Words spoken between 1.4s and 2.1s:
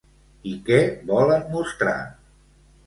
mostrar?